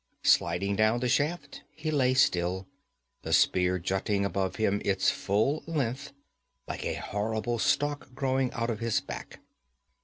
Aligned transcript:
Sliding 0.23 0.75
down 0.77 0.99
the 0.99 1.07
shaft 1.07 1.61
he 1.75 1.91
lay 1.91 2.15
still, 2.15 2.65
the 3.21 3.31
spear 3.31 3.77
jutting 3.77 4.25
above 4.25 4.55
him 4.55 4.81
its 4.83 5.11
full 5.11 5.63
length, 5.67 6.11
like 6.67 6.83
a 6.85 6.95
horrible 6.95 7.59
stalk 7.59 8.15
growing 8.15 8.51
out 8.53 8.71
of 8.71 8.79
his 8.79 8.99
back. 8.99 9.41